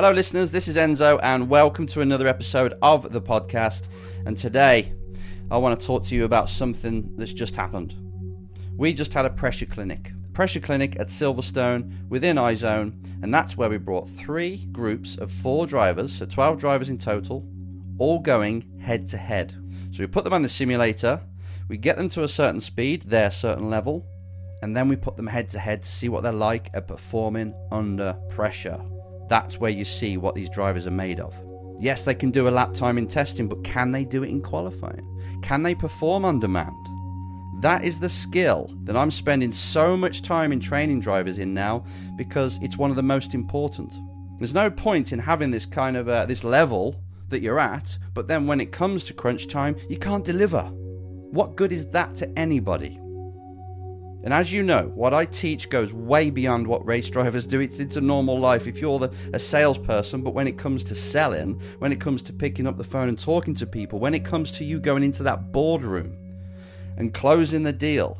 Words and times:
Hello, 0.00 0.12
listeners. 0.12 0.50
This 0.50 0.66
is 0.66 0.76
Enzo, 0.76 1.20
and 1.22 1.50
welcome 1.50 1.86
to 1.88 2.00
another 2.00 2.26
episode 2.26 2.72
of 2.80 3.12
the 3.12 3.20
podcast. 3.20 3.88
And 4.24 4.34
today, 4.34 4.94
I 5.50 5.58
want 5.58 5.78
to 5.78 5.86
talk 5.86 6.04
to 6.04 6.14
you 6.14 6.24
about 6.24 6.48
something 6.48 7.14
that's 7.16 7.34
just 7.34 7.54
happened. 7.54 7.94
We 8.78 8.94
just 8.94 9.12
had 9.12 9.26
a 9.26 9.30
pressure 9.30 9.66
clinic, 9.66 10.10
pressure 10.32 10.58
clinic 10.58 10.98
at 10.98 11.08
Silverstone 11.08 12.08
within 12.08 12.36
iZone, 12.36 12.94
and 13.22 13.34
that's 13.34 13.58
where 13.58 13.68
we 13.68 13.76
brought 13.76 14.08
three 14.08 14.64
groups 14.72 15.18
of 15.18 15.30
four 15.30 15.66
drivers, 15.66 16.14
so 16.14 16.24
12 16.24 16.58
drivers 16.58 16.88
in 16.88 16.96
total, 16.96 17.46
all 17.98 18.20
going 18.20 18.64
head 18.80 19.06
to 19.08 19.18
head. 19.18 19.54
So 19.90 19.98
we 19.98 20.06
put 20.06 20.24
them 20.24 20.32
on 20.32 20.40
the 20.40 20.48
simulator, 20.48 21.20
we 21.68 21.76
get 21.76 21.98
them 21.98 22.08
to 22.08 22.24
a 22.24 22.28
certain 22.28 22.62
speed, 22.62 23.02
their 23.02 23.30
certain 23.30 23.68
level, 23.68 24.06
and 24.62 24.74
then 24.74 24.88
we 24.88 24.96
put 24.96 25.18
them 25.18 25.26
head 25.26 25.50
to 25.50 25.58
head 25.58 25.82
to 25.82 25.88
see 25.88 26.08
what 26.08 26.22
they're 26.22 26.32
like 26.32 26.70
at 26.72 26.88
performing 26.88 27.52
under 27.70 28.14
pressure. 28.30 28.80
That's 29.30 29.60
where 29.60 29.70
you 29.70 29.84
see 29.84 30.16
what 30.16 30.34
these 30.34 30.50
drivers 30.50 30.86
are 30.88 30.90
made 30.90 31.20
of. 31.20 31.34
Yes, 31.78 32.04
they 32.04 32.14
can 32.14 32.32
do 32.32 32.48
a 32.48 32.50
lap 32.50 32.74
time 32.74 32.98
in 32.98 33.06
testing, 33.06 33.48
but 33.48 33.64
can 33.64 33.92
they 33.92 34.04
do 34.04 34.24
it 34.24 34.28
in 34.28 34.42
qualifying? 34.42 35.06
Can 35.40 35.62
they 35.62 35.74
perform 35.74 36.24
on 36.24 36.40
demand? 36.40 36.74
That 37.62 37.84
is 37.84 38.00
the 38.00 38.08
skill 38.08 38.70
that 38.84 38.96
I'm 38.96 39.10
spending 39.10 39.52
so 39.52 39.96
much 39.96 40.22
time 40.22 40.50
in 40.50 40.60
training 40.60 41.00
drivers 41.00 41.38
in 41.38 41.54
now 41.54 41.84
because 42.16 42.58
it's 42.60 42.76
one 42.76 42.90
of 42.90 42.96
the 42.96 43.02
most 43.02 43.32
important. 43.32 43.94
There's 44.38 44.52
no 44.52 44.70
point 44.70 45.12
in 45.12 45.18
having 45.18 45.50
this 45.50 45.64
kind 45.64 45.96
of 45.96 46.08
uh, 46.08 46.26
this 46.26 46.42
level 46.42 47.00
that 47.28 47.40
you're 47.40 47.60
at, 47.60 47.96
but 48.14 48.26
then 48.26 48.46
when 48.46 48.60
it 48.60 48.72
comes 48.72 49.04
to 49.04 49.14
crunch 49.14 49.46
time, 49.46 49.76
you 49.88 49.96
can't 49.96 50.24
deliver. 50.24 50.62
What 50.62 51.54
good 51.54 51.72
is 51.72 51.86
that 51.90 52.14
to 52.16 52.38
anybody? 52.38 52.98
And 54.22 54.34
as 54.34 54.52
you 54.52 54.62
know, 54.62 54.92
what 54.94 55.14
I 55.14 55.24
teach 55.24 55.70
goes 55.70 55.94
way 55.94 56.28
beyond 56.28 56.66
what 56.66 56.86
race 56.86 57.08
drivers 57.08 57.46
do. 57.46 57.60
It's, 57.60 57.78
it's 57.78 57.96
a 57.96 58.00
normal 58.02 58.38
life. 58.38 58.66
If 58.66 58.78
you're 58.78 58.98
the, 58.98 59.10
a 59.32 59.38
salesperson, 59.38 60.20
but 60.20 60.34
when 60.34 60.46
it 60.46 60.58
comes 60.58 60.84
to 60.84 60.94
selling, 60.94 61.60
when 61.78 61.90
it 61.90 62.00
comes 62.00 62.20
to 62.22 62.32
picking 62.32 62.66
up 62.66 62.76
the 62.76 62.84
phone 62.84 63.08
and 63.08 63.18
talking 63.18 63.54
to 63.54 63.66
people, 63.66 63.98
when 63.98 64.12
it 64.12 64.24
comes 64.24 64.50
to 64.52 64.64
you 64.64 64.78
going 64.78 65.02
into 65.02 65.22
that 65.22 65.52
boardroom 65.52 66.16
and 66.98 67.14
closing 67.14 67.62
the 67.62 67.72
deal, 67.72 68.18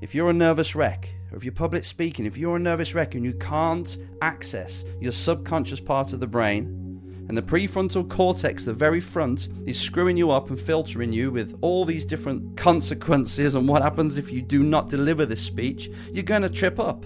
if 0.00 0.14
you're 0.14 0.30
a 0.30 0.34
nervous 0.34 0.74
wreck, 0.74 1.08
or 1.30 1.36
if 1.36 1.44
you're 1.44 1.52
public 1.52 1.84
speaking, 1.84 2.24
if 2.24 2.38
you're 2.38 2.56
a 2.56 2.60
nervous 2.60 2.94
wreck 2.94 3.14
and 3.14 3.24
you 3.24 3.34
can't 3.34 3.98
access 4.22 4.86
your 5.00 5.12
subconscious 5.12 5.80
part 5.80 6.14
of 6.14 6.20
the 6.20 6.26
brain, 6.26 6.85
and 7.28 7.36
the 7.36 7.42
prefrontal 7.42 8.08
cortex, 8.08 8.64
the 8.64 8.72
very 8.72 9.00
front, 9.00 9.48
is 9.66 9.80
screwing 9.80 10.16
you 10.16 10.30
up 10.30 10.50
and 10.50 10.60
filtering 10.60 11.12
you 11.12 11.30
with 11.30 11.58
all 11.60 11.84
these 11.84 12.04
different 12.04 12.56
consequences 12.56 13.54
and 13.54 13.68
what 13.68 13.82
happens 13.82 14.16
if 14.16 14.30
you 14.30 14.42
do 14.42 14.62
not 14.62 14.88
deliver 14.88 15.26
this 15.26 15.42
speech, 15.42 15.90
you're 16.12 16.22
going 16.22 16.42
to 16.42 16.48
trip 16.48 16.78
up. 16.78 17.04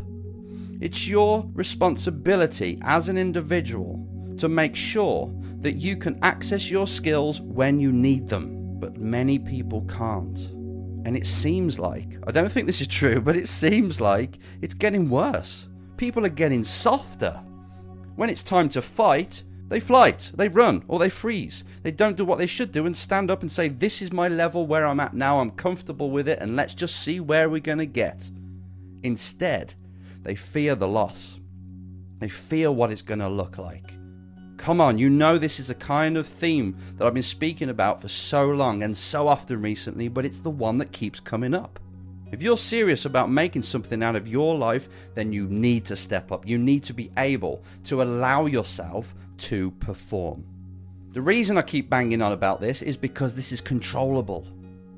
It's 0.80 1.06
your 1.06 1.44
responsibility 1.54 2.78
as 2.82 3.08
an 3.08 3.18
individual 3.18 4.06
to 4.38 4.48
make 4.48 4.76
sure 4.76 5.32
that 5.60 5.76
you 5.76 5.96
can 5.96 6.18
access 6.22 6.70
your 6.70 6.86
skills 6.86 7.40
when 7.40 7.78
you 7.78 7.92
need 7.92 8.28
them, 8.28 8.78
but 8.78 8.96
many 8.96 9.38
people 9.38 9.82
can't. 9.82 10.38
And 11.06 11.16
it 11.16 11.26
seems 11.26 11.78
like, 11.78 12.18
I 12.26 12.30
don't 12.30 12.50
think 12.50 12.66
this 12.66 12.80
is 12.80 12.86
true, 12.86 13.20
but 13.20 13.36
it 13.36 13.48
seems 13.48 14.00
like 14.00 14.38
it's 14.60 14.74
getting 14.74 15.08
worse. 15.08 15.68
People 15.96 16.24
are 16.24 16.30
getting 16.30 16.64
softer. 16.64 17.32
When 18.16 18.30
it's 18.30 18.42
time 18.42 18.68
to 18.70 18.82
fight, 18.82 19.44
they 19.70 19.78
flight, 19.78 20.32
they 20.34 20.48
run, 20.48 20.84
or 20.88 20.98
they 20.98 21.08
freeze. 21.08 21.62
They 21.84 21.92
don't 21.92 22.16
do 22.16 22.24
what 22.24 22.38
they 22.38 22.46
should 22.46 22.72
do 22.72 22.86
and 22.86 22.96
stand 22.96 23.30
up 23.30 23.40
and 23.40 23.50
say, 23.50 23.68
This 23.68 24.02
is 24.02 24.12
my 24.12 24.26
level 24.26 24.66
where 24.66 24.84
I'm 24.84 24.98
at 24.98 25.14
now, 25.14 25.40
I'm 25.40 25.52
comfortable 25.52 26.10
with 26.10 26.28
it, 26.28 26.40
and 26.40 26.56
let's 26.56 26.74
just 26.74 26.96
see 26.96 27.20
where 27.20 27.48
we're 27.48 27.60
going 27.60 27.78
to 27.78 27.86
get. 27.86 28.28
Instead, 29.04 29.74
they 30.22 30.34
fear 30.34 30.74
the 30.74 30.88
loss. 30.88 31.38
They 32.18 32.28
fear 32.28 32.72
what 32.72 32.90
it's 32.90 33.00
going 33.00 33.20
to 33.20 33.28
look 33.28 33.58
like. 33.58 33.94
Come 34.56 34.80
on, 34.80 34.98
you 34.98 35.08
know 35.08 35.38
this 35.38 35.60
is 35.60 35.70
a 35.70 35.74
kind 35.74 36.18
of 36.18 36.26
theme 36.26 36.76
that 36.96 37.06
I've 37.06 37.14
been 37.14 37.22
speaking 37.22 37.70
about 37.70 38.02
for 38.02 38.08
so 38.08 38.50
long 38.50 38.82
and 38.82 38.98
so 38.98 39.28
often 39.28 39.62
recently, 39.62 40.08
but 40.08 40.26
it's 40.26 40.40
the 40.40 40.50
one 40.50 40.78
that 40.78 40.92
keeps 40.92 41.20
coming 41.20 41.54
up. 41.54 41.79
If 42.32 42.42
you're 42.42 42.56
serious 42.56 43.04
about 43.04 43.30
making 43.30 43.62
something 43.62 44.02
out 44.02 44.14
of 44.14 44.28
your 44.28 44.54
life, 44.56 44.88
then 45.14 45.32
you 45.32 45.48
need 45.48 45.84
to 45.86 45.96
step 45.96 46.30
up. 46.30 46.46
You 46.46 46.58
need 46.58 46.84
to 46.84 46.94
be 46.94 47.10
able 47.16 47.64
to 47.84 48.02
allow 48.02 48.46
yourself 48.46 49.14
to 49.38 49.72
perform. 49.72 50.44
The 51.12 51.20
reason 51.20 51.58
I 51.58 51.62
keep 51.62 51.90
banging 51.90 52.22
on 52.22 52.30
about 52.30 52.60
this 52.60 52.82
is 52.82 52.96
because 52.96 53.34
this 53.34 53.50
is 53.50 53.60
controllable. 53.60 54.46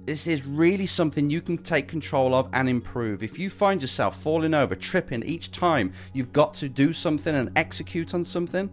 This 0.04 0.26
is 0.26 0.44
really 0.44 0.84
something 0.87 1.31
you 1.31 1.41
can 1.41 1.56
take 1.56 1.88
control 1.88 2.34
of 2.34 2.48
and 2.53 2.69
improve. 2.69 3.22
If 3.22 3.38
you 3.38 3.48
find 3.48 3.81
yourself 3.81 4.21
falling 4.21 4.53
over, 4.53 4.75
tripping 4.75 5.22
each 5.22 5.53
time 5.53 5.92
you've 6.12 6.32
got 6.32 6.53
to 6.54 6.69
do 6.69 6.92
something 6.92 7.34
and 7.34 7.50
execute 7.56 8.12
on 8.12 8.25
something, 8.25 8.69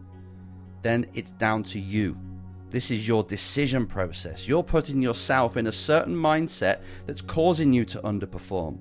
then 0.82 1.06
it's 1.14 1.32
down 1.32 1.64
to 1.64 1.80
you. 1.80 2.18
This 2.70 2.92
is 2.92 3.08
your 3.08 3.24
decision 3.24 3.88
process. 3.88 4.48
You're 4.48 4.64
putting 4.64 5.02
yourself 5.02 5.58
in 5.58 5.68
a 5.68 5.72
certain 5.72 6.16
mindset 6.16 6.82
that's 7.08 7.22
causing 7.22 7.74
you 7.74 7.84
to 7.86 8.00
underperform. 8.02 8.78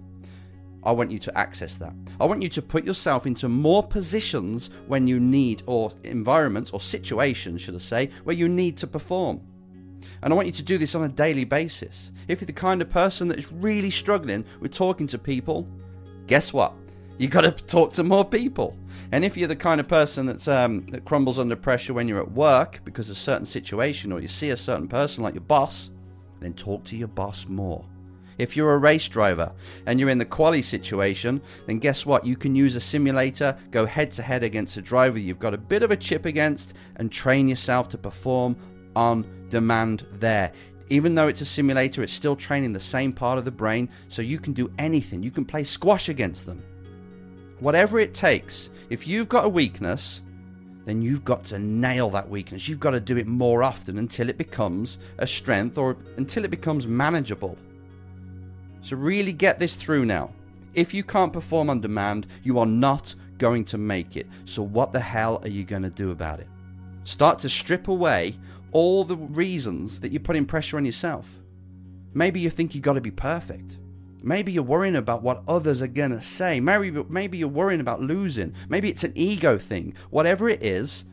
I 0.84 0.92
want 0.92 1.10
you 1.10 1.18
to 1.20 1.36
access 1.36 1.76
that. 1.78 1.92
I 2.20 2.24
want 2.26 2.42
you 2.42 2.48
to 2.50 2.62
put 2.62 2.84
yourself 2.84 3.26
into 3.26 3.48
more 3.48 3.82
positions 3.82 4.70
when 4.86 5.06
you 5.06 5.18
need, 5.18 5.62
or 5.66 5.90
environments, 6.04 6.70
or 6.70 6.80
situations, 6.80 7.62
should 7.62 7.74
I 7.74 7.78
say, 7.78 8.10
where 8.24 8.36
you 8.36 8.48
need 8.48 8.76
to 8.78 8.86
perform. 8.86 9.40
And 10.22 10.32
I 10.32 10.36
want 10.36 10.46
you 10.46 10.52
to 10.52 10.62
do 10.62 10.78
this 10.78 10.94
on 10.94 11.04
a 11.04 11.08
daily 11.08 11.44
basis. 11.44 12.12
If 12.28 12.40
you're 12.40 12.46
the 12.46 12.52
kind 12.52 12.82
of 12.82 12.90
person 12.90 13.28
that 13.28 13.38
is 13.38 13.50
really 13.50 13.90
struggling 13.90 14.44
with 14.60 14.72
talking 14.72 15.06
to 15.08 15.18
people, 15.18 15.66
guess 16.26 16.52
what? 16.52 16.74
You 17.18 17.26
got 17.26 17.40
to 17.40 17.50
talk 17.50 17.92
to 17.94 18.04
more 18.04 18.24
people. 18.24 18.76
And 19.10 19.24
if 19.24 19.36
you're 19.36 19.48
the 19.48 19.56
kind 19.56 19.80
of 19.80 19.88
person 19.88 20.26
that's 20.26 20.46
um, 20.46 20.86
that 20.86 21.04
crumbles 21.04 21.40
under 21.40 21.56
pressure 21.56 21.92
when 21.92 22.06
you're 22.06 22.20
at 22.20 22.30
work 22.30 22.80
because 22.84 23.08
of 23.08 23.16
a 23.16 23.18
certain 23.18 23.46
situation, 23.46 24.12
or 24.12 24.20
you 24.20 24.28
see 24.28 24.50
a 24.50 24.56
certain 24.56 24.86
person 24.86 25.24
like 25.24 25.34
your 25.34 25.42
boss, 25.42 25.90
then 26.38 26.54
talk 26.54 26.84
to 26.84 26.96
your 26.96 27.08
boss 27.08 27.46
more. 27.48 27.84
If 28.38 28.56
you're 28.56 28.72
a 28.72 28.78
race 28.78 29.08
driver 29.08 29.50
and 29.86 29.98
you're 29.98 30.10
in 30.10 30.18
the 30.18 30.24
quali 30.24 30.62
situation, 30.62 31.42
then 31.66 31.80
guess 31.80 32.06
what? 32.06 32.24
You 32.24 32.36
can 32.36 32.54
use 32.54 32.76
a 32.76 32.80
simulator, 32.80 33.56
go 33.72 33.84
head 33.84 34.12
to 34.12 34.22
head 34.22 34.44
against 34.44 34.76
a 34.76 34.82
driver 34.82 35.18
you've 35.18 35.40
got 35.40 35.54
a 35.54 35.58
bit 35.58 35.82
of 35.82 35.90
a 35.90 35.96
chip 35.96 36.24
against, 36.24 36.74
and 36.96 37.10
train 37.10 37.48
yourself 37.48 37.88
to 37.88 37.98
perform 37.98 38.56
on 38.94 39.48
demand 39.48 40.06
there. 40.20 40.52
Even 40.88 41.16
though 41.16 41.26
it's 41.26 41.40
a 41.40 41.44
simulator, 41.44 42.04
it's 42.04 42.12
still 42.12 42.36
training 42.36 42.72
the 42.72 42.80
same 42.80 43.12
part 43.12 43.38
of 43.38 43.44
the 43.44 43.50
brain, 43.50 43.88
so 44.06 44.22
you 44.22 44.38
can 44.38 44.52
do 44.52 44.72
anything. 44.78 45.20
You 45.22 45.32
can 45.32 45.44
play 45.44 45.64
squash 45.64 46.08
against 46.08 46.46
them. 46.46 46.62
Whatever 47.60 47.98
it 47.98 48.14
takes, 48.14 48.70
if 48.90 49.06
you've 49.06 49.28
got 49.28 49.44
a 49.44 49.48
weakness, 49.48 50.22
then 50.84 51.02
you've 51.02 51.24
got 51.24 51.44
to 51.44 51.58
nail 51.58 52.08
that 52.10 52.28
weakness. 52.28 52.68
You've 52.68 52.80
got 52.80 52.92
to 52.92 53.00
do 53.00 53.16
it 53.16 53.26
more 53.26 53.62
often 53.62 53.98
until 53.98 54.28
it 54.28 54.38
becomes 54.38 54.98
a 55.18 55.26
strength 55.26 55.76
or 55.76 55.96
until 56.16 56.44
it 56.44 56.50
becomes 56.50 56.86
manageable. 56.86 57.58
So, 58.80 58.96
really 58.96 59.32
get 59.32 59.58
this 59.58 59.74
through 59.74 60.06
now. 60.06 60.30
If 60.74 60.94
you 60.94 61.02
can't 61.02 61.32
perform 61.32 61.68
on 61.68 61.80
demand, 61.80 62.26
you 62.42 62.58
are 62.58 62.66
not 62.66 63.14
going 63.38 63.64
to 63.66 63.78
make 63.78 64.16
it. 64.16 64.26
So, 64.44 64.62
what 64.62 64.92
the 64.92 65.00
hell 65.00 65.40
are 65.42 65.48
you 65.48 65.64
going 65.64 65.82
to 65.82 65.90
do 65.90 66.10
about 66.12 66.40
it? 66.40 66.48
Start 67.04 67.38
to 67.40 67.48
strip 67.48 67.88
away 67.88 68.38
all 68.72 69.04
the 69.04 69.16
reasons 69.16 70.00
that 70.00 70.12
you're 70.12 70.20
putting 70.20 70.46
pressure 70.46 70.76
on 70.76 70.84
yourself. 70.84 71.28
Maybe 72.14 72.40
you 72.40 72.50
think 72.50 72.74
you've 72.74 72.84
got 72.84 72.94
to 72.94 73.00
be 73.00 73.10
perfect. 73.10 73.76
Maybe 74.22 74.52
you're 74.52 74.62
worrying 74.62 74.96
about 74.96 75.22
what 75.22 75.42
others 75.46 75.80
are 75.80 75.86
going 75.86 76.10
to 76.10 76.22
say. 76.22 76.60
Maybe, 76.60 76.90
maybe 77.08 77.38
you're 77.38 77.48
worrying 77.48 77.80
about 77.80 78.00
losing. 78.00 78.54
Maybe 78.68 78.88
it's 78.90 79.04
an 79.04 79.12
ego 79.14 79.58
thing. 79.58 79.94
Whatever 80.10 80.48
it 80.48 80.62
is, 80.62 81.04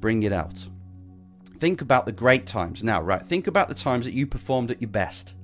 bring 0.00 0.22
it 0.22 0.32
out. 0.32 0.66
Think 1.58 1.80
about 1.82 2.06
the 2.06 2.12
great 2.12 2.46
times. 2.46 2.82
Now, 2.82 3.00
right, 3.02 3.24
think 3.24 3.46
about 3.46 3.68
the 3.68 3.74
times 3.74 4.04
that 4.04 4.14
you 4.14 4.26
performed 4.26 4.70
at 4.70 4.80
your 4.80 4.90
best. 4.90 5.34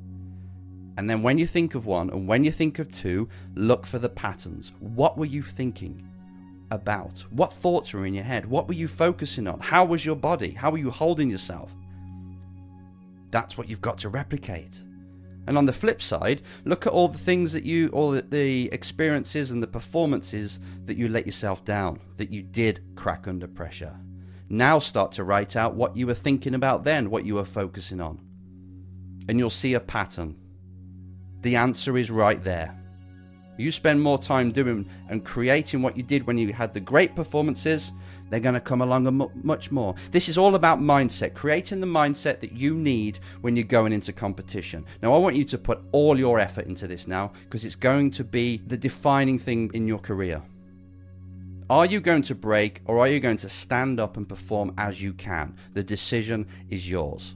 And 0.97 1.11
then 1.11 1.23
when 1.23 1.37
you 1.37 1.47
think 1.47 1.75
of 1.75 1.87
one 1.87 2.09
and 2.11 2.27
when 2.27 2.43
you 2.43 2.51
think 2.51 2.79
of 2.79 2.91
two, 2.91 3.29
look 3.55 3.87
for 3.87 3.99
the 3.99 4.09
patterns. 4.09 4.73
What 4.81 5.19
were 5.19 5.27
you 5.27 5.43
thinking 5.43 6.09
about? 6.71 7.19
What 7.31 7.53
thoughts 7.53 7.93
were 7.93 8.07
in 8.07 8.15
your 8.15 8.25
head? 8.25 8.47
What 8.47 8.67
were 8.67 8.75
you 8.75 8.89
focusing 8.89 9.47
on? 9.47 9.61
How 9.61 9.85
was 9.85 10.07
your 10.07 10.17
body? 10.17 10.51
How 10.51 10.71
were 10.71 10.79
you 10.79 10.91
holding 10.91 11.31
yourself? 11.31 11.75
That's 13.31 13.59
what 13.59 13.69
you've 13.69 13.83
got 13.83 13.99
to 13.99 14.09
replicate. 14.09 14.81
And 15.47 15.57
on 15.57 15.67
the 15.67 15.73
flip 15.73 16.03
side, 16.03 16.43
look 16.65 16.87
at 16.87 16.93
all 16.93 17.09
the 17.09 17.19
things 17.19 17.53
that 17.53 17.65
you, 17.65 17.89
all 17.89 18.13
the 18.13 18.69
experiences 18.73 19.51
and 19.51 19.63
the 19.63 19.69
performances 19.69 20.59
that 20.87 20.97
you 20.97 21.09
let 21.09 21.27
yourself 21.27 21.65
down, 21.65 22.01
that 22.17 22.31
you 22.31 22.43
did 22.43 22.81
crack 22.97 23.29
under 23.29 23.47
pressure. 23.47 23.97
Now 24.49 24.79
start 24.79 25.13
to 25.13 25.25
write 25.25 25.57
out 25.57 25.75
what 25.75 25.97
you 25.97 26.07
were 26.07 26.15
thinking 26.15 26.55
about 26.55 26.85
then, 26.85 27.11
what 27.11 27.25
you 27.25 27.37
were 27.37 27.45
focusing 27.45 28.01
on. 28.01 28.21
And 29.29 29.39
you'll 29.39 29.51
see 29.51 29.75
a 29.75 29.81
pattern 29.81 30.37
the 31.47 31.55
answer 31.55 31.97
is 31.97 32.11
right 32.11 32.43
there. 32.43 32.77
You 33.57 33.73
spend 33.73 34.01
more 34.01 34.19
time 34.19 34.53
doing 34.53 34.89
and 35.09 35.25
creating 35.25 35.83
what 35.83 35.97
you 35.97 36.03
did 36.03 36.27
when 36.27 36.37
you 36.37 36.53
had 36.53 36.75
the 36.75 36.81
great 36.81 37.15
performances, 37.15 37.93
they're 38.29 38.41
going 38.41 38.55
to 38.55 38.61
come 38.61 38.83
along 38.83 39.31
much 39.43 39.71
more. 39.71 39.95
This 40.11 40.29
is 40.29 40.37
all 40.37 40.57
about 40.57 40.81
mindset, 40.81 41.35
creating 41.35 41.81
the 41.81 41.87
mindset 41.87 42.41
that 42.41 42.53
you 42.53 42.75
need 42.75 43.21
when 43.41 43.57
you're 43.57 43.65
going 43.65 43.93
into 43.93 44.13
competition. 44.13 44.85
Now, 45.03 45.15
I 45.15 45.19
want 45.19 45.37
you 45.37 45.45
to 45.45 45.59
put 45.59 45.81
all 45.93 46.19
your 46.19 46.41
effort 46.41 46.67
into 46.67 46.87
this 46.87 47.07
now 47.07 47.33
because 47.45 47.65
it's 47.65 47.77
going 47.77 48.11
to 48.13 48.25
be 48.25 48.59
the 48.67 48.77
defining 48.77 49.39
thing 49.39 49.71
in 49.75 49.87
your 49.87 50.01
career. 50.01 50.43
Are 51.69 51.87
you 51.87 52.01
going 52.01 52.23
to 52.23 52.35
break 52.35 52.83
or 52.85 52.99
are 52.99 53.09
you 53.09 53.21
going 53.21 53.39
to 53.39 53.49
stand 53.49 53.99
up 53.99 54.17
and 54.17 54.29
perform 54.29 54.75
as 54.79 55.03
you 55.03 55.13
can? 55.13 55.57
The 55.73 55.83
decision 55.83 56.47
is 56.69 56.89
yours. 56.89 57.35